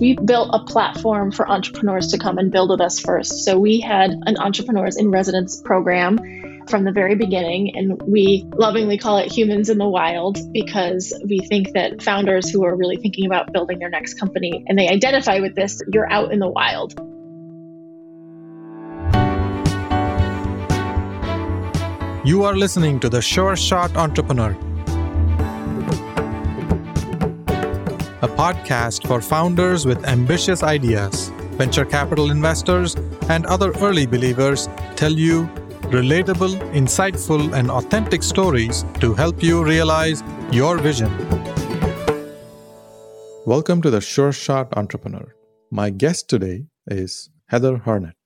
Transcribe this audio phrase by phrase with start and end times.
[0.00, 3.44] we built a platform for entrepreneurs to come and build with us first.
[3.44, 6.18] So we had an entrepreneurs in residence program
[6.68, 7.76] from the very beginning.
[7.76, 12.64] And we lovingly call it humans in the wild because we think that founders who
[12.64, 16.32] are really thinking about building their next company and they identify with this, you're out
[16.32, 16.94] in the wild.
[22.26, 24.56] You are listening to the Sure Shot Entrepreneur,
[28.22, 31.30] a podcast for founders with ambitious ideas.
[31.56, 32.94] Venture capital investors
[33.30, 35.46] and other early believers tell you
[35.88, 41.10] relatable, insightful, and authentic stories to help you realize your vision.
[43.46, 45.34] Welcome to the Sure Shot Entrepreneur.
[45.70, 48.16] My guest today is Heather Hartnett.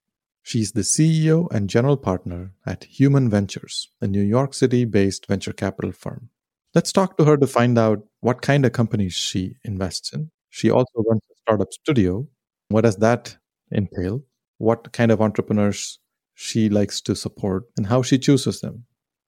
[0.43, 5.53] She's the CEO and general partner at Human Ventures, a New York City based venture
[5.53, 6.31] capital firm.
[6.75, 10.31] Let's talk to her to find out what kind of companies she invests in.
[10.51, 12.27] She also runs a startup studio.
[12.69, 13.37] What does that
[13.73, 14.25] entail?
[14.59, 15.99] What kind of entrepreneurs
[16.35, 18.85] she likes to support and how she chooses them.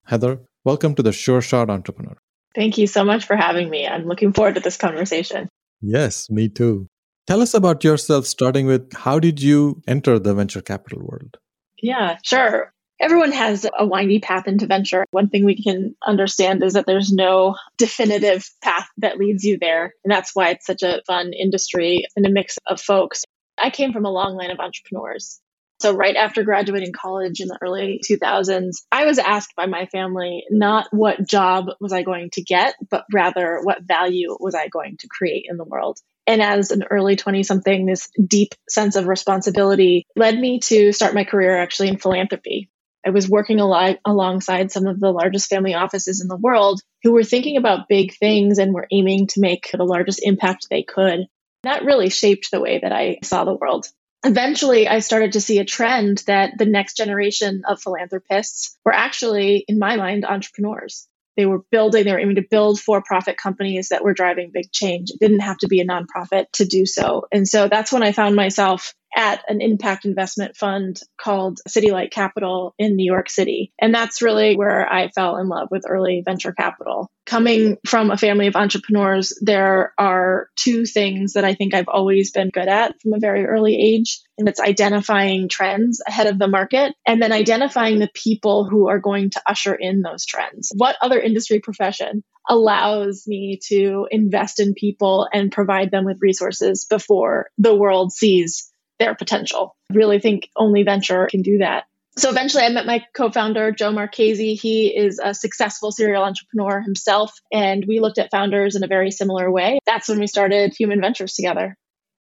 [0.06, 2.16] Heather, welcome to the Sure Shot Entrepreneur.
[2.54, 3.86] Thank you so much for having me.
[3.86, 5.48] I'm looking forward to this conversation.
[5.80, 6.88] Yes, me too.
[7.26, 11.36] Tell us about yourself, starting with how did you enter the venture capital world?
[11.82, 12.72] Yeah, sure.
[12.98, 15.04] Everyone has a windy path into venture.
[15.10, 19.92] One thing we can understand is that there's no definitive path that leads you there.
[20.02, 23.24] And that's why it's such a fun industry and a mix of folks.
[23.58, 25.40] I came from a long line of entrepreneurs.
[25.78, 30.44] So, right after graduating college in the early 2000s, I was asked by my family
[30.50, 34.96] not what job was I going to get, but rather what value was I going
[35.00, 35.98] to create in the world.
[36.26, 41.14] And as an early 20 something, this deep sense of responsibility led me to start
[41.14, 42.70] my career actually in philanthropy.
[43.06, 46.80] I was working a lot alongside some of the largest family offices in the world
[47.02, 50.82] who were thinking about big things and were aiming to make the largest impact they
[50.82, 51.20] could.
[51.62, 53.86] That really shaped the way that I saw the world
[54.26, 59.64] eventually I started to see a trend that the next generation of philanthropists were actually,
[59.68, 61.06] in my mind, entrepreneurs.
[61.36, 64.72] They were building, they were aiming to build for profit companies that were driving big
[64.72, 65.10] change.
[65.10, 67.26] It didn't have to be a nonprofit to do so.
[67.30, 72.74] And so that's when I found myself at an impact investment fund called CityLight Capital
[72.78, 73.72] in New York City.
[73.80, 77.10] And that's really where I fell in love with early venture capital.
[77.24, 82.30] Coming from a family of entrepreneurs, there are two things that I think I've always
[82.30, 84.20] been good at from a very early age.
[84.38, 89.00] And it's identifying trends ahead of the market and then identifying the people who are
[89.00, 90.72] going to usher in those trends.
[90.76, 96.84] What other industry profession allows me to invest in people and provide them with resources
[96.84, 99.76] before the world sees their potential.
[99.90, 101.84] I really think only venture can do that.
[102.18, 104.54] So eventually I met my co-founder, Joe Marchese.
[104.54, 107.38] He is a successful serial entrepreneur himself.
[107.52, 109.80] And we looked at founders in a very similar way.
[109.84, 111.76] That's when we started Human Ventures together.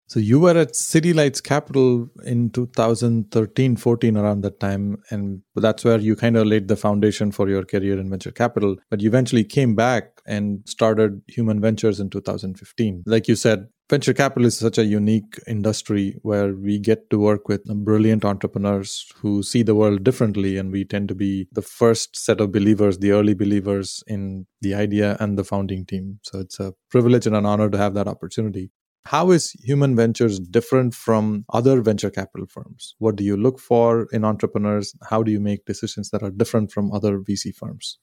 [0.09, 5.03] So you were at City Lights Capital in 2013, 14, around that time.
[5.11, 8.77] And that's where you kind of laid the foundation for your career in venture capital.
[8.91, 13.05] But you eventually came back and started Human Ventures in 2015.
[13.07, 17.49] Like you said, venture capital is such a unique industry where we get to work
[17.49, 20.57] with brilliant entrepreneurs who see the world differently.
[20.59, 24.75] And we tend to be the first set of believers, the early believers in the
[24.75, 26.21] idea and the founding team.
[26.23, 28.71] So it's a privilege and an honor to have that opportunity.
[29.07, 32.95] How is Human Ventures different from other venture capital firms?
[32.99, 34.95] What do you look for in entrepreneurs?
[35.09, 37.99] How do you make decisions that are different from other VC firms?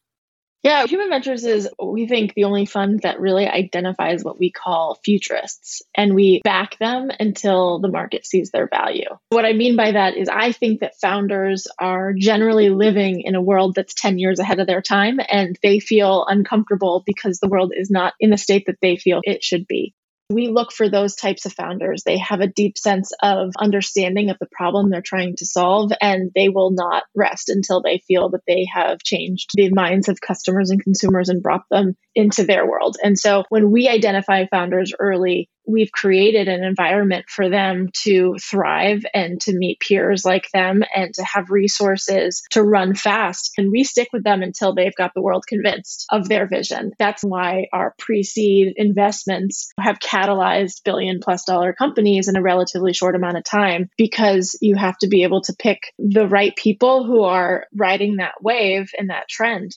[0.65, 4.97] Yeah, Human Ventures is, we think, the only fund that really identifies what we call
[5.05, 9.09] futurists, and we back them until the market sees their value.
[9.29, 13.43] What I mean by that is, I think that founders are generally living in a
[13.43, 17.71] world that's 10 years ahead of their time, and they feel uncomfortable because the world
[17.77, 19.93] is not in the state that they feel it should be.
[20.31, 22.01] We look for those types of founders.
[22.03, 26.31] They have a deep sense of understanding of the problem they're trying to solve, and
[26.33, 30.71] they will not rest until they feel that they have changed the minds of customers
[30.71, 32.97] and consumers and brought them into their world.
[33.03, 39.05] And so when we identify founders early, we've created an environment for them to thrive
[39.13, 43.51] and to meet peers like them and to have resources to run fast.
[43.57, 46.91] And we stick with them until they've got the world convinced of their vision.
[46.99, 52.93] That's why our pre seed investments have catalyzed billion plus dollar companies in a relatively
[52.93, 57.05] short amount of time because you have to be able to pick the right people
[57.05, 59.75] who are riding that wave and that trend.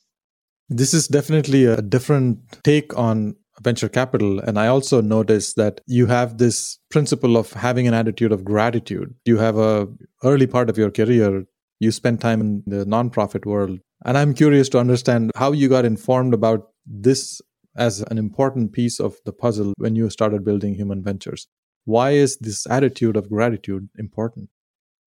[0.68, 4.40] This is definitely a different take on venture capital.
[4.40, 9.14] And I also noticed that you have this principle of having an attitude of gratitude.
[9.24, 9.88] You have a
[10.24, 11.44] early part of your career,
[11.80, 13.78] you spent time in the nonprofit world.
[14.04, 17.40] And I'm curious to understand how you got informed about this
[17.76, 21.46] as an important piece of the puzzle when you started building human ventures.
[21.84, 24.50] Why is this attitude of gratitude important?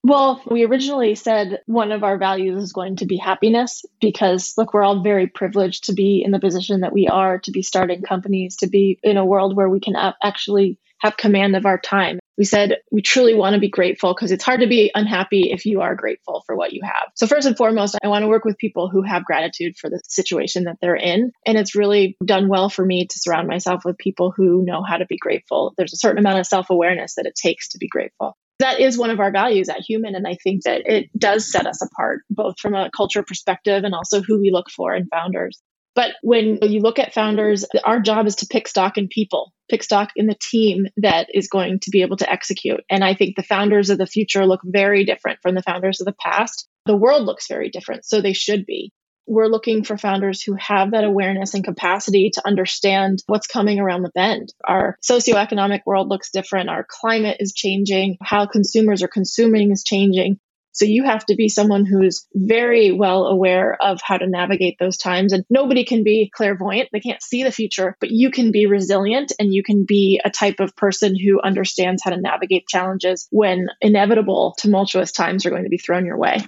[0.03, 4.73] Well, we originally said one of our values is going to be happiness because, look,
[4.73, 8.01] we're all very privileged to be in the position that we are, to be starting
[8.01, 12.19] companies, to be in a world where we can actually have command of our time.
[12.35, 15.67] We said we truly want to be grateful because it's hard to be unhappy if
[15.67, 17.09] you are grateful for what you have.
[17.15, 20.01] So, first and foremost, I want to work with people who have gratitude for the
[20.07, 21.31] situation that they're in.
[21.45, 24.97] And it's really done well for me to surround myself with people who know how
[24.97, 25.75] to be grateful.
[25.77, 28.97] There's a certain amount of self awareness that it takes to be grateful that is
[28.97, 30.15] one of our values at Human.
[30.15, 33.93] And I think that it does set us apart, both from a culture perspective and
[33.93, 35.61] also who we look for in founders.
[35.93, 39.83] But when you look at founders, our job is to pick stock in people, pick
[39.83, 42.79] stock in the team that is going to be able to execute.
[42.89, 46.05] And I think the founders of the future look very different from the founders of
[46.05, 46.67] the past.
[46.85, 48.93] The world looks very different, so they should be
[49.27, 54.03] we're looking for founders who have that awareness and capacity to understand what's coming around
[54.03, 54.53] the bend.
[54.67, 56.69] Our socioeconomic world looks different.
[56.69, 58.17] Our climate is changing.
[58.21, 60.39] How consumers are consuming is changing.
[60.73, 64.97] So you have to be someone who's very well aware of how to navigate those
[64.97, 65.33] times.
[65.33, 66.89] And nobody can be clairvoyant.
[66.91, 70.29] They can't see the future, but you can be resilient and you can be a
[70.29, 75.63] type of person who understands how to navigate challenges when inevitable tumultuous times are going
[75.63, 76.39] to be thrown your way.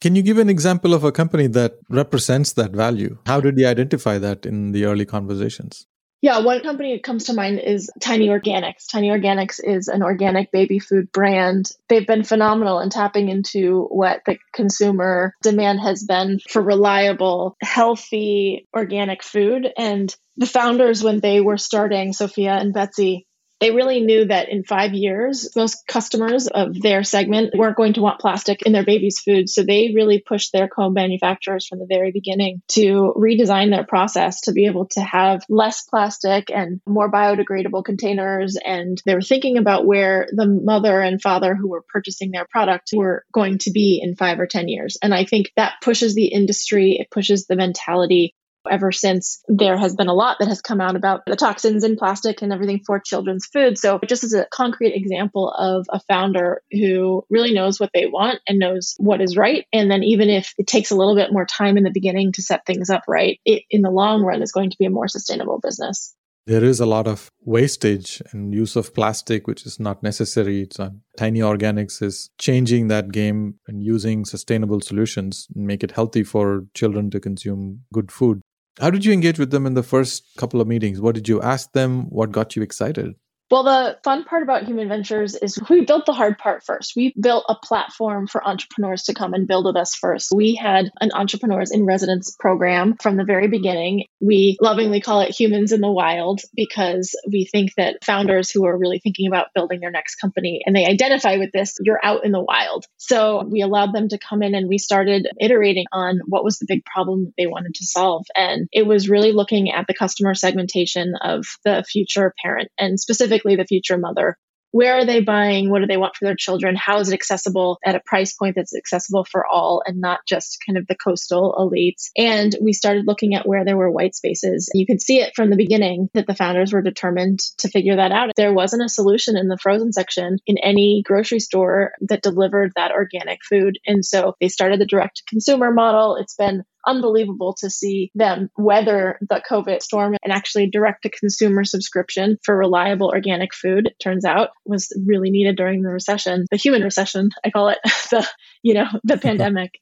[0.00, 3.18] Can you give an example of a company that represents that value?
[3.26, 5.86] How did you identify that in the early conversations?
[6.22, 8.90] Yeah, one company that comes to mind is Tiny Organics.
[8.90, 11.70] Tiny Organics is an organic baby food brand.
[11.88, 18.66] They've been phenomenal in tapping into what the consumer demand has been for reliable, healthy,
[18.74, 19.68] organic food.
[19.76, 23.25] And the founders, when they were starting, Sophia and Betsy,
[23.60, 28.02] they really knew that in five years, most customers of their segment weren't going to
[28.02, 29.48] want plastic in their baby's food.
[29.48, 34.42] So they really pushed their co manufacturers from the very beginning to redesign their process
[34.42, 38.58] to be able to have less plastic and more biodegradable containers.
[38.62, 42.90] And they were thinking about where the mother and father who were purchasing their product
[42.94, 44.98] were going to be in five or 10 years.
[45.02, 48.34] And I think that pushes the industry, it pushes the mentality
[48.70, 51.96] ever since there has been a lot that has come out about the toxins in
[51.96, 53.78] plastic and everything for children's food.
[53.78, 58.40] So, just as a concrete example of a founder who really knows what they want
[58.46, 59.66] and knows what is right.
[59.72, 62.42] And then, even if it takes a little bit more time in the beginning to
[62.42, 65.08] set things up right, it in the long run is going to be a more
[65.08, 66.14] sustainable business.
[66.46, 70.62] There is a lot of wastage and use of plastic, which is not necessary.
[70.62, 70.78] It's
[71.16, 76.66] Tiny Organics is changing that game and using sustainable solutions and make it healthy for
[76.72, 78.42] children to consume good food.
[78.78, 81.00] How did you engage with them in the first couple of meetings?
[81.00, 82.10] What did you ask them?
[82.10, 83.14] What got you excited?
[83.48, 86.94] Well, the fun part about Human Ventures is we built the hard part first.
[86.96, 90.32] We built a platform for entrepreneurs to come and build with us first.
[90.34, 94.06] We had an entrepreneurs in residence program from the very beginning.
[94.20, 98.76] We lovingly call it humans in the wild because we think that founders who are
[98.76, 102.32] really thinking about building their next company and they identify with this, you're out in
[102.32, 102.84] the wild.
[102.96, 106.66] So we allowed them to come in and we started iterating on what was the
[106.66, 108.26] big problem they wanted to solve.
[108.34, 113.35] And it was really looking at the customer segmentation of the future parent and specifically
[113.36, 114.36] specifically the future mother.
[114.72, 115.70] Where are they buying?
[115.70, 116.76] What do they want for their children?
[116.76, 120.58] How is it accessible at a price point that's accessible for all and not just
[120.66, 122.10] kind of the coastal elites?
[122.14, 124.68] And we started looking at where there were white spaces.
[124.74, 128.12] You could see it from the beginning that the founders were determined to figure that
[128.12, 128.32] out.
[128.36, 132.92] There wasn't a solution in the frozen section in any grocery store that delivered that
[132.92, 133.78] organic food.
[133.86, 136.16] And so they started the direct consumer model.
[136.16, 141.64] It's been unbelievable to see them weather the COVID storm and actually direct to consumer
[141.64, 146.56] subscription for reliable organic food, it turns out was really needed during the recession, the
[146.56, 147.78] human recession, I call it,
[148.10, 148.26] the,
[148.62, 149.72] you know, the pandemic.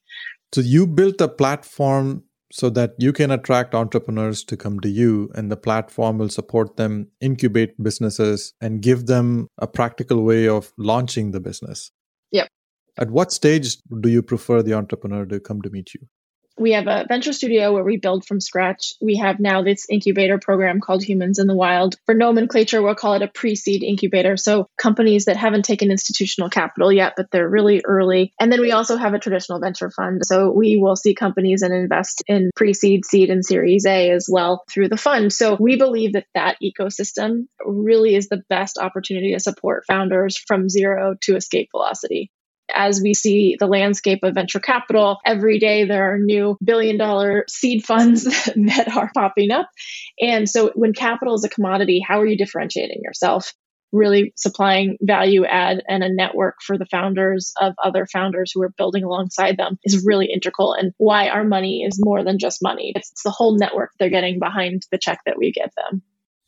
[0.52, 5.28] So you built a platform so that you can attract entrepreneurs to come to you
[5.34, 10.72] and the platform will support them incubate businesses and give them a practical way of
[10.78, 11.90] launching the business.
[12.30, 12.46] Yep.
[12.96, 16.06] At what stage do you prefer the entrepreneur to come to meet you?
[16.58, 18.94] We have a venture studio where we build from scratch.
[19.00, 21.96] We have now this incubator program called Humans in the Wild.
[22.06, 24.36] For nomenclature, we'll call it a pre seed incubator.
[24.36, 28.32] So companies that haven't taken institutional capital yet, but they're really early.
[28.40, 30.22] And then we also have a traditional venture fund.
[30.24, 34.28] So we will see companies and invest in pre seed, seed, and series A as
[34.30, 35.32] well through the fund.
[35.32, 40.68] So we believe that that ecosystem really is the best opportunity to support founders from
[40.68, 42.30] zero to escape velocity
[42.72, 47.44] as we see the landscape of venture capital, every day there are new billion dollar
[47.48, 48.24] seed funds
[48.56, 49.68] that are popping up.
[50.20, 53.52] And so when capital is a commodity, how are you differentiating yourself?
[53.92, 58.74] Really supplying value add and a network for the founders of other founders who are
[58.76, 62.92] building alongside them is really integral and why our money is more than just money.
[62.96, 66.02] It's, the whole network they're getting behind the check that we give them.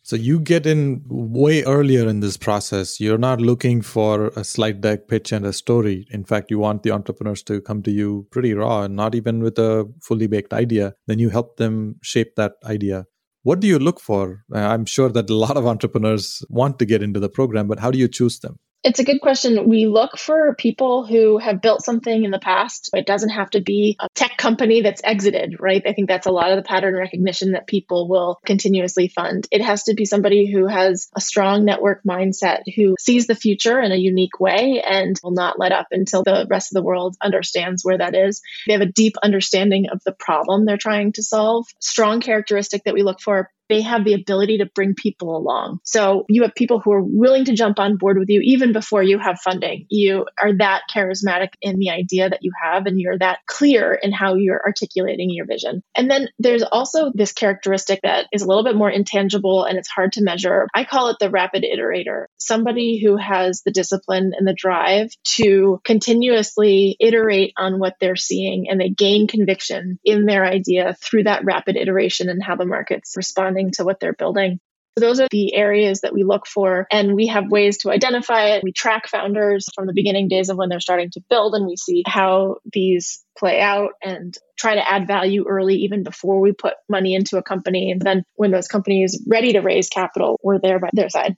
[0.07, 3.01] So you get in way earlier in this process.
[3.01, 6.07] You're not looking for a slide deck pitch and a story.
[6.13, 9.43] In fact, you want the entrepreneurs to come to you pretty raw and not even
[9.43, 10.95] with a fully baked idea.
[11.09, 13.07] Then you help them shape that idea.
[13.43, 14.45] What do you look for?
[14.55, 17.81] Uh, I'm sure that a lot of entrepreneurs want to get into the program, but
[17.81, 18.61] how do you choose them?
[18.85, 19.69] It's a good question.
[19.69, 22.91] We look for people who have built something in the past.
[22.95, 25.83] It doesn't have to be a tech company that's exited, right?
[25.85, 29.49] I think that's a lot of the pattern recognition that people will continuously fund.
[29.51, 33.81] It has to be somebody who has a strong network mindset, who sees the future
[33.81, 37.17] in a unique way and will not let up until the rest of the world
[37.21, 38.41] understands where that is.
[38.69, 41.67] They have a deep understanding of the problem they're trying to solve.
[41.81, 45.81] Strong characteristic that we look for they have the ability to bring people along.
[45.85, 49.03] So you have people who are willing to jump on board with you even before
[49.03, 49.87] you have funding.
[49.89, 54.13] You are that charismatic in the idea that you have, and you're that clear in
[54.13, 55.83] how you're articulating your vision.
[55.97, 59.89] And then there's also this characteristic that is a little bit more intangible and it's
[59.89, 60.69] hard to measure.
[60.75, 65.81] I call it the rapid iterator somebody who has the discipline and the drive to
[65.85, 71.45] continuously iterate on what they're seeing and they gain conviction in their idea through that
[71.45, 74.61] rapid iteration and how the market's responding responding to what they're building.
[74.99, 78.55] So those are the areas that we look for, and we have ways to identify
[78.55, 78.65] it.
[78.65, 81.77] We track founders from the beginning days of when they're starting to build, and we
[81.77, 86.75] see how these play out and try to add value early, even before we put
[86.89, 87.91] money into a company.
[87.91, 91.37] And then when those companies ready to raise capital, we're there by their side.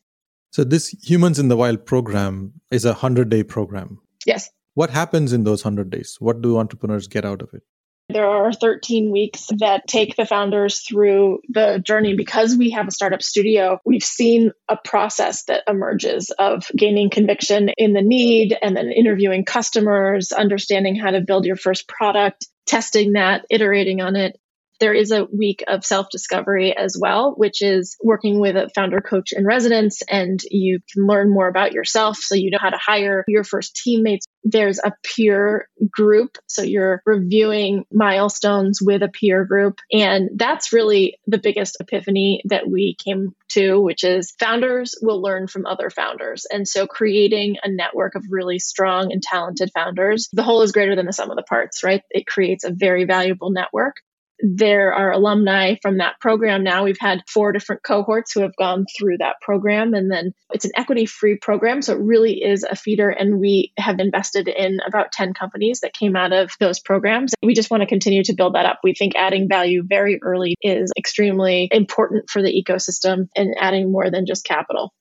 [0.52, 3.98] So this Humans in the Wild program is a 100 day program.
[4.24, 4.48] Yes.
[4.74, 6.16] What happens in those 100 days?
[6.20, 7.64] What do entrepreneurs get out of it?
[8.10, 12.14] There are 13 weeks that take the founders through the journey.
[12.14, 17.68] Because we have a startup studio, we've seen a process that emerges of gaining conviction
[17.76, 23.12] in the need and then interviewing customers, understanding how to build your first product, testing
[23.12, 24.38] that, iterating on it,
[24.80, 29.00] there is a week of self discovery as well, which is working with a founder
[29.00, 32.78] coach in residence, and you can learn more about yourself so you know how to
[32.78, 34.26] hire your first teammates.
[34.44, 36.38] There's a peer group.
[36.46, 39.80] So you're reviewing milestones with a peer group.
[39.92, 45.48] And that's really the biggest epiphany that we came to, which is founders will learn
[45.48, 46.46] from other founders.
[46.50, 50.96] And so creating a network of really strong and talented founders, the whole is greater
[50.96, 52.02] than the sum of the parts, right?
[52.10, 53.96] It creates a very valuable network
[54.40, 56.84] there are alumni from that program now.
[56.84, 59.94] We've had four different cohorts who have gone through that program.
[59.94, 61.82] And then it's an equity free program.
[61.82, 63.10] So it really is a feeder.
[63.10, 67.32] And we have invested in about 10 companies that came out of those programs.
[67.42, 68.80] We just want to continue to build that up.
[68.84, 74.10] We think adding value very early is extremely important for the ecosystem and adding more
[74.10, 74.92] than just capital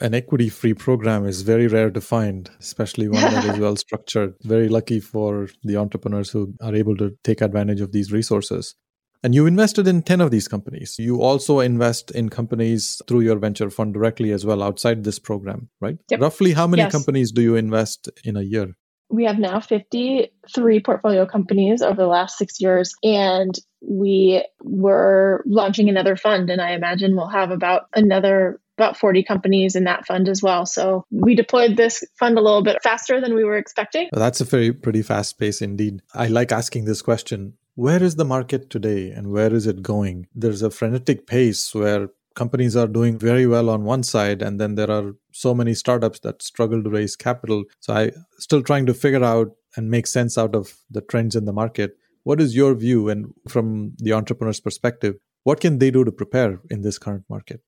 [0.00, 4.34] an equity free program is very rare to find, especially one that is well structured.
[4.42, 8.74] Very lucky for the entrepreneurs who are able to take advantage of these resources.
[9.22, 10.96] And you invested in 10 of these companies.
[10.98, 15.68] You also invest in companies through your venture fund directly as well outside this program,
[15.80, 15.98] right?
[16.10, 16.20] Yep.
[16.20, 16.92] Roughly how many yes.
[16.92, 18.76] companies do you invest in a year?
[19.08, 25.88] We have now 53 portfolio companies over the last six years, and we were launching
[25.88, 26.50] another fund.
[26.50, 30.66] And I imagine we'll have about another about 40 companies in that fund as well.
[30.66, 34.08] So we deployed this fund a little bit faster than we were expecting.
[34.12, 36.02] Well, that's a very pretty fast pace indeed.
[36.14, 40.26] I like asking this question where is the market today and where is it going?
[40.34, 44.76] There's a frenetic pace where companies are doing very well on one side and then
[44.76, 47.64] there are so many startups that struggle to raise capital.
[47.80, 51.44] So I still trying to figure out and make sense out of the trends in
[51.44, 51.98] the market.
[52.22, 56.60] What is your view and from the entrepreneur's perspective, what can they do to prepare
[56.70, 57.60] in this current market?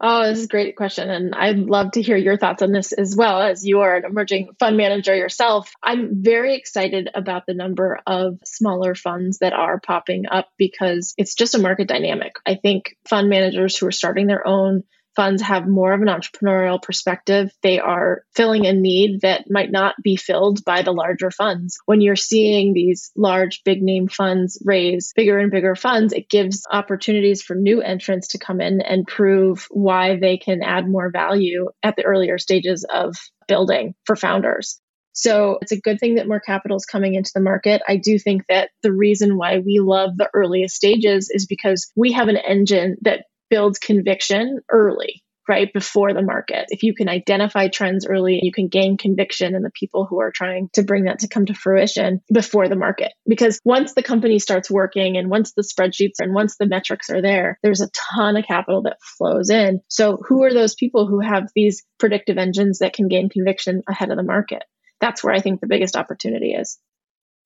[0.00, 1.10] Oh, this is a great question.
[1.10, 4.04] And I'd love to hear your thoughts on this as well as you are an
[4.04, 5.72] emerging fund manager yourself.
[5.82, 11.34] I'm very excited about the number of smaller funds that are popping up because it's
[11.34, 12.34] just a market dynamic.
[12.46, 14.84] I think fund managers who are starting their own
[15.18, 17.50] funds have more of an entrepreneurial perspective.
[17.60, 21.76] They are filling a need that might not be filled by the larger funds.
[21.86, 26.62] When you're seeing these large, big name funds raise bigger and bigger funds, it gives
[26.70, 31.68] opportunities for new entrants to come in and prove why they can add more value
[31.82, 33.16] at the earlier stages of
[33.48, 34.80] building for founders.
[35.18, 37.82] So it's a good thing that more capital is coming into the market.
[37.88, 42.12] I do think that the reason why we love the earliest stages is because we
[42.12, 46.66] have an engine that builds conviction early right before the market.
[46.68, 50.30] If you can identify trends early, you can gain conviction in the people who are
[50.30, 53.12] trying to bring that to come to fruition before the market.
[53.26, 57.22] Because once the company starts working and once the spreadsheets and once the metrics are
[57.22, 59.80] there, there's a ton of capital that flows in.
[59.88, 64.10] So who are those people who have these predictive engines that can gain conviction ahead
[64.10, 64.64] of the market?
[65.00, 66.78] That's where I think the biggest opportunity is.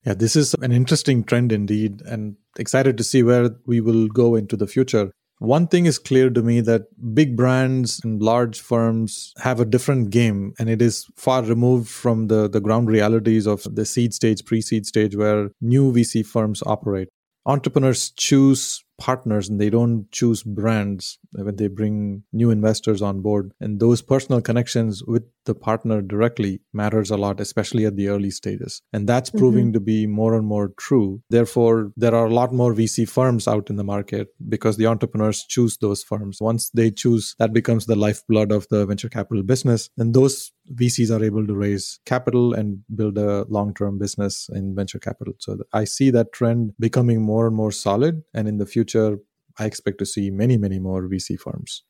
[0.05, 4.35] Yeah, this is an interesting trend indeed, and excited to see where we will go
[4.35, 5.11] into the future.
[5.43, 6.83] One thing is clear to me that
[7.13, 12.27] big brands and large firms have a different game, and it is far removed from
[12.27, 16.63] the, the ground realities of the seed stage, pre seed stage, where new VC firms
[16.65, 17.09] operate.
[17.45, 23.51] Entrepreneurs choose partners and they don't choose brands when they bring new investors on board
[23.59, 28.31] and those personal connections with the partner directly matters a lot especially at the early
[28.31, 29.39] stages and that's mm-hmm.
[29.39, 33.47] proving to be more and more true therefore there are a lot more vc firms
[33.47, 37.85] out in the market because the entrepreneurs choose those firms once they choose that becomes
[37.85, 42.53] the lifeblood of the venture capital business and those VCs are able to raise capital
[42.53, 45.33] and build a long term business in venture capital.
[45.39, 48.23] So I see that trend becoming more and more solid.
[48.33, 49.17] And in the future,
[49.59, 51.83] I expect to see many, many more VC firms.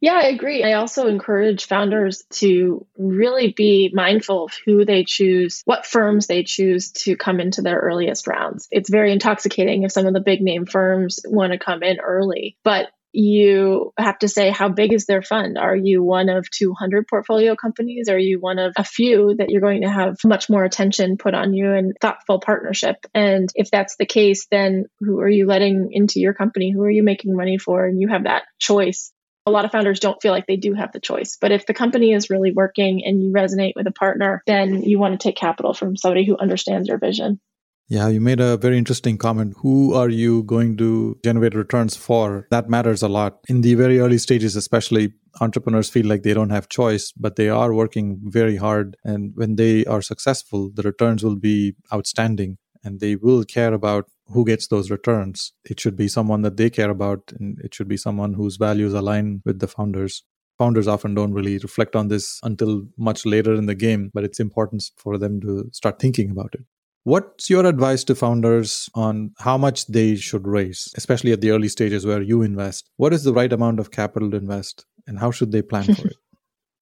[0.00, 0.62] Yeah, I agree.
[0.62, 6.42] I also encourage founders to really be mindful of who they choose, what firms they
[6.42, 8.68] choose to come into their earliest rounds.
[8.70, 12.58] It's very intoxicating if some of the big name firms want to come in early,
[12.62, 12.88] but
[13.18, 15.56] you have to say how big is their fund?
[15.56, 18.10] Are you one of 200 portfolio companies?
[18.10, 21.32] Are you one of a few that you're going to have much more attention put
[21.32, 22.96] on you and thoughtful partnership?
[23.14, 26.70] And if that's the case then who are you letting into your company?
[26.70, 27.86] Who are you making money for?
[27.86, 29.14] And you have that choice
[29.46, 31.38] a lot of founders don't feel like they do have the choice.
[31.40, 34.98] But if the company is really working and you resonate with a partner, then you
[34.98, 37.40] want to take capital from somebody who understands your vision.
[37.88, 39.54] Yeah, you made a very interesting comment.
[39.58, 42.48] Who are you going to generate returns for?
[42.50, 43.38] That matters a lot.
[43.48, 47.48] In the very early stages, especially, entrepreneurs feel like they don't have choice, but they
[47.48, 48.96] are working very hard.
[49.04, 54.06] And when they are successful, the returns will be outstanding and they will care about
[54.28, 55.52] who gets those returns.
[55.64, 58.94] It should be someone that they care about, and it should be someone whose values
[58.94, 60.22] align with the founders.
[60.58, 64.40] Founders often don't really reflect on this until much later in the game, but it's
[64.40, 66.64] important for them to start thinking about it.
[67.04, 71.68] What's your advice to founders on how much they should raise, especially at the early
[71.68, 72.90] stages where you invest?
[72.96, 76.08] What is the right amount of capital to invest, and how should they plan for
[76.08, 76.16] it?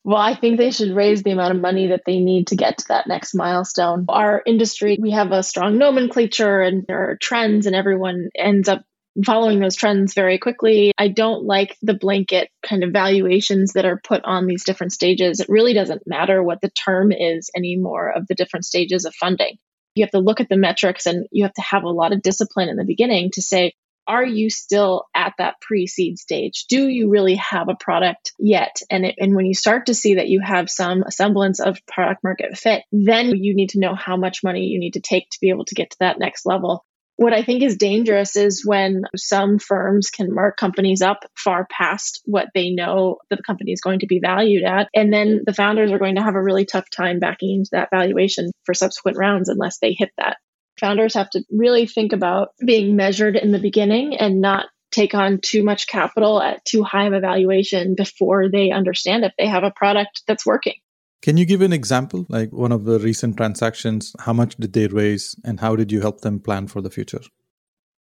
[0.04, 2.78] Well, I think they should raise the amount of money that they need to get
[2.78, 4.04] to that next milestone.
[4.08, 8.84] Our industry, we have a strong nomenclature and there are trends, and everyone ends up
[9.24, 10.92] following those trends very quickly.
[10.98, 15.40] I don't like the blanket kind of valuations that are put on these different stages.
[15.40, 19.56] It really doesn't matter what the term is anymore of the different stages of funding
[19.94, 22.22] you have to look at the metrics and you have to have a lot of
[22.22, 23.74] discipline in the beginning to say,
[24.06, 26.66] are you still at that pre-seed stage?
[26.68, 28.76] Do you really have a product yet?
[28.90, 32.22] And it, and when you start to see that you have some semblance of product
[32.22, 35.38] market fit, then you need to know how much money you need to take to
[35.40, 36.84] be able to get to that next level.
[37.16, 42.20] What I think is dangerous is when some firms can mark companies up far past
[42.24, 44.88] what they know that the company is going to be valued at.
[44.92, 47.90] And then the founders are going to have a really tough time backing into that
[47.90, 50.38] valuation for subsequent rounds unless they hit that.
[50.80, 55.40] Founders have to really think about being measured in the beginning and not take on
[55.40, 59.64] too much capital at too high of a valuation before they understand if they have
[59.64, 60.74] a product that's working.
[61.22, 64.14] Can you give an example, like one of the recent transactions?
[64.20, 67.20] How much did they raise, and how did you help them plan for the future?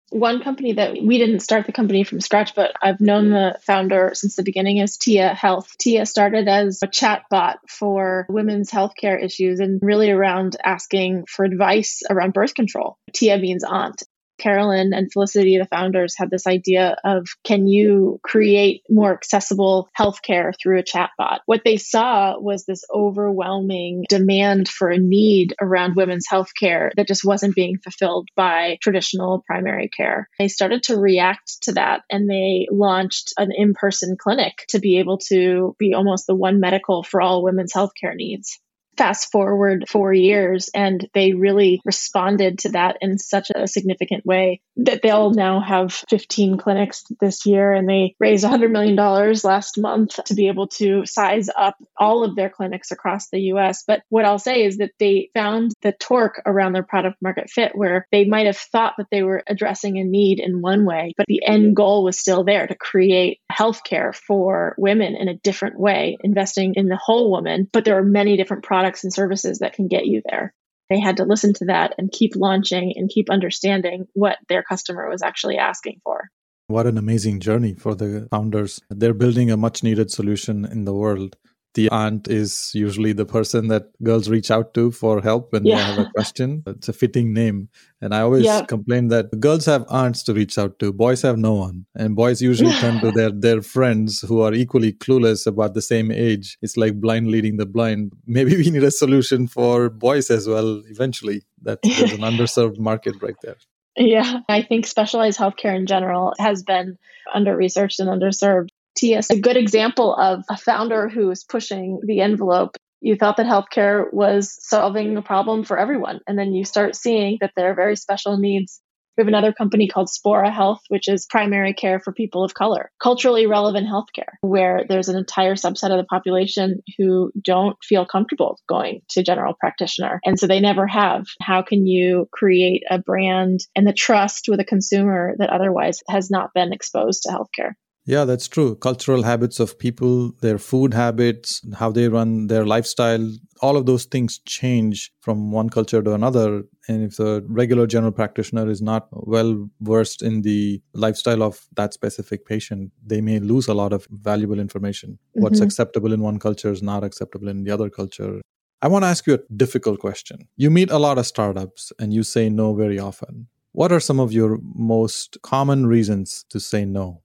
[0.10, 4.12] One company that we didn't start the company from scratch, but I've known the founder
[4.14, 5.76] since the beginning is Tia Health.
[5.80, 11.46] Tia started as a chat bot for women's healthcare issues and really around asking for
[11.46, 12.98] advice around birth control.
[13.12, 14.04] Tia means aunt.
[14.38, 20.54] Carolyn and Felicity, the founders, had this idea of can you create more accessible healthcare
[20.62, 21.40] through a chatbot?
[21.46, 27.26] What they saw was this overwhelming demand for a need around women's healthcare that just
[27.26, 30.30] wasn't being fulfilled by traditional primary care.
[30.40, 35.00] They started to react to that and they launched an in person clinic to be
[35.00, 38.60] able to be almost the one medical for all women's healthcare needs
[38.98, 44.62] fast forward four years and they really responded to that in such a significant way
[44.78, 50.24] that they'll now have 15 clinics this year and they raised $100 million last month
[50.26, 53.84] to be able to size up all of their clinics across the US.
[53.86, 57.72] But what I'll say is that they found the torque around their product market fit
[57.76, 61.28] where they might have thought that they were addressing a need in one way, but
[61.28, 66.18] the end goal was still there to create healthcare for women in a different way,
[66.24, 67.70] investing in the whole woman.
[67.72, 70.54] But there are many different products products and services that can get you there.
[70.90, 75.10] They had to listen to that and keep launching and keep understanding what their customer
[75.10, 76.30] was actually asking for.
[76.68, 78.82] What an amazing journey for the founders.
[78.90, 81.38] They're building a much needed solution in the world
[81.74, 85.76] the aunt is usually the person that girls reach out to for help when yeah.
[85.76, 86.64] they have a question.
[86.68, 87.70] It's a fitting name.
[88.00, 88.66] And I always yeah.
[88.66, 91.86] complain that girls have aunts to reach out to, boys have no one.
[91.96, 96.12] And boys usually turn to their, their friends who are equally clueless about the same
[96.12, 96.58] age.
[96.62, 98.14] It's like blind leading the blind.
[98.28, 101.44] Maybe we need a solution for boys as well eventually.
[101.64, 103.56] That there's an underserved market right there.
[103.96, 106.98] Yeah, I think specialized healthcare in general has been
[107.34, 108.70] under researched and underserved.
[108.96, 112.76] TS, a good example of a founder who is pushing the envelope.
[113.02, 116.22] You thought that healthcare was solving a problem for everyone.
[116.26, 118.82] And then you start seeing that there are very special needs
[119.18, 122.92] we have another company called Spora Health, which is primary care for people of color,
[123.02, 128.60] culturally relevant healthcare, where there's an entire subset of the population who don't feel comfortable
[128.68, 130.20] going to general practitioner.
[130.26, 131.26] And so they never have.
[131.40, 136.32] How can you create a brand and the trust with a consumer that otherwise has
[136.32, 137.74] not been exposed to healthcare?
[138.06, 138.76] Yeah, that's true.
[138.76, 143.26] Cultural habits of people, their food habits, how they run their lifestyle,
[143.62, 146.64] all of those things change from one culture to another.
[146.90, 151.94] And if the regular general practitioner is not well versed in the lifestyle of that
[151.94, 155.12] specific patient, they may lose a lot of valuable information.
[155.12, 155.42] Mm-hmm.
[155.44, 158.42] What's acceptable in one culture is not acceptable in the other culture.
[158.82, 160.50] I want to ask you a difficult question.
[160.58, 163.48] You meet a lot of startups and you say no very often.
[163.72, 167.23] What are some of your most common reasons to say no?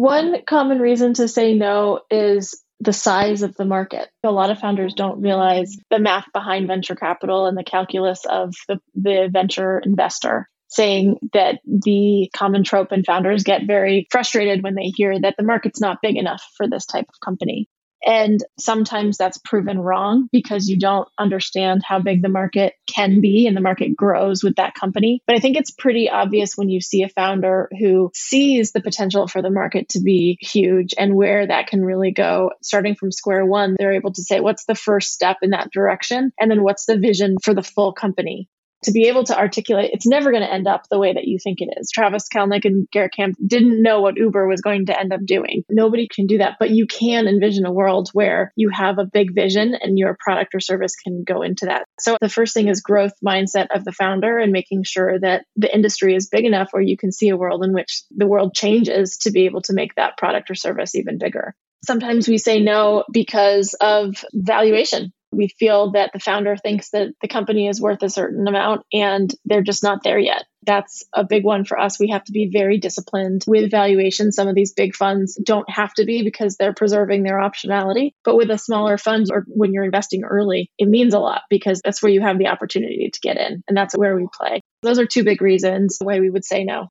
[0.00, 4.08] One common reason to say no is the size of the market.
[4.24, 8.54] A lot of founders don't realize the math behind venture capital and the calculus of
[8.66, 14.74] the, the venture investor saying that the common trope and founders get very frustrated when
[14.74, 17.68] they hear that the market's not big enough for this type of company.
[18.04, 23.46] And sometimes that's proven wrong because you don't understand how big the market can be
[23.46, 25.22] and the market grows with that company.
[25.26, 29.26] But I think it's pretty obvious when you see a founder who sees the potential
[29.26, 32.50] for the market to be huge and where that can really go.
[32.62, 36.32] Starting from square one, they're able to say, what's the first step in that direction?
[36.40, 38.48] And then what's the vision for the full company?
[38.84, 41.38] To be able to articulate it's never going to end up the way that you
[41.42, 41.90] think it is.
[41.90, 45.64] Travis Kalanick and Garrett Camp didn't know what Uber was going to end up doing.
[45.68, 49.34] Nobody can do that, but you can envision a world where you have a big
[49.34, 51.84] vision and your product or service can go into that.
[51.98, 55.72] So the first thing is growth mindset of the founder and making sure that the
[55.72, 59.18] industry is big enough where you can see a world in which the world changes
[59.18, 61.54] to be able to make that product or service even bigger.
[61.84, 67.28] Sometimes we say no because of valuation we feel that the founder thinks that the
[67.28, 70.44] company is worth a certain amount and they're just not there yet.
[70.66, 71.98] That's a big one for us.
[71.98, 74.32] We have to be very disciplined with valuation.
[74.32, 78.10] Some of these big funds don't have to be because they're preserving their optionality.
[78.24, 81.80] But with a smaller fund or when you're investing early, it means a lot because
[81.82, 83.62] that's where you have the opportunity to get in.
[83.68, 84.60] And that's where we play.
[84.82, 86.88] Those are two big reasons why we would say no.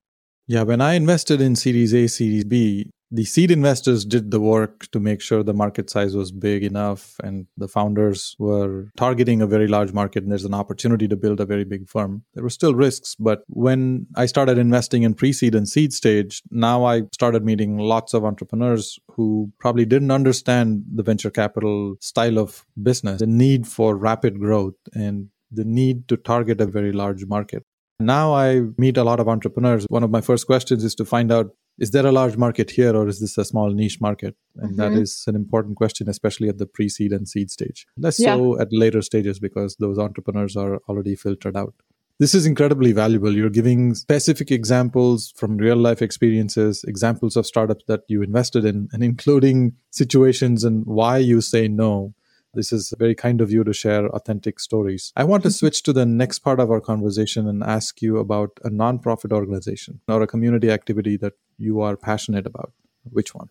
[0.48, 4.90] Yeah, when I invested in Series A, Series B, the seed investors did the work
[4.92, 9.48] to make sure the market size was big enough and the founders were targeting a
[9.48, 12.24] very large market and there's an opportunity to build a very big firm.
[12.36, 16.44] There were still risks, but when I started investing in pre seed and seed stage,
[16.52, 22.38] now I started meeting lots of entrepreneurs who probably didn't understand the venture capital style
[22.38, 27.26] of business, the need for rapid growth and the need to target a very large
[27.26, 27.64] market.
[28.00, 29.86] Now I meet a lot of entrepreneurs.
[29.90, 32.96] One of my first questions is to find out is there a large market here
[32.96, 34.36] or is this a small niche market?
[34.58, 34.94] And mm-hmm.
[34.94, 37.88] that is an important question, especially at the pre seed and seed stage.
[37.98, 38.36] Less yeah.
[38.36, 41.74] so at later stages because those entrepreneurs are already filtered out.
[42.20, 43.34] This is incredibly valuable.
[43.34, 48.90] You're giving specific examples from real life experiences, examples of startups that you invested in,
[48.92, 52.14] and including situations and why you say no
[52.60, 55.14] this is very kind of you to share authentic stories.
[55.16, 58.60] I want to switch to the next part of our conversation and ask you about
[58.66, 62.74] a nonprofit organization or a community activity that you are passionate about.
[63.04, 63.50] Which one?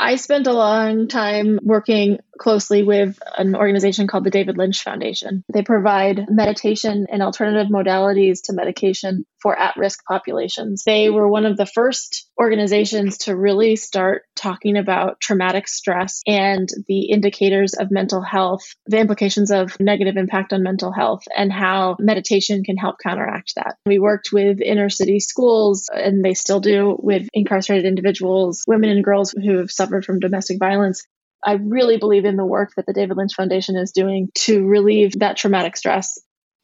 [0.00, 5.42] I spent a long time working closely with an organization called the David Lynch Foundation.
[5.52, 10.82] They provide meditation and alternative modalities to medication for at risk populations.
[10.84, 16.68] They were one of the first organizations to really start talking about traumatic stress and
[16.86, 21.96] the indicators of mental health, the implications of negative impact on mental health, and how
[21.98, 23.76] meditation can help counteract that.
[23.86, 29.04] We worked with inner city schools, and they still do, with incarcerated individuals, women and
[29.04, 31.04] girls who have suffered from domestic violence.
[31.44, 35.20] I really believe in the work that the David Lynch Foundation is doing to relieve
[35.20, 36.18] that traumatic stress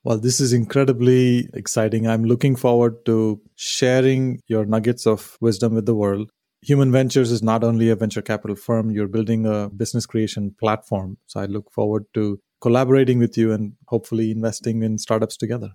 [0.04, 2.06] well, this is incredibly exciting.
[2.06, 6.30] I'm looking forward to sharing your nuggets of wisdom with the world.
[6.62, 11.18] Human Ventures is not only a venture capital firm, you're building a business creation platform.
[11.26, 15.72] So I look forward to collaborating with you and hopefully investing in startups together.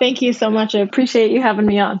[0.00, 0.74] Thank you so much.
[0.74, 2.00] I appreciate you having me on.